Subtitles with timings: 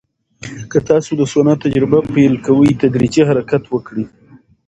[0.71, 4.05] که تاسو د سونا تجربه پیل کوئ، تدریجي حرکت وکړئ.